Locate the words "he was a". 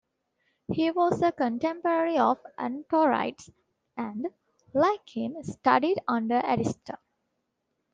0.71-1.31